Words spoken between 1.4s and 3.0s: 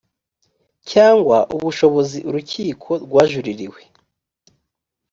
ubushobozi urukiko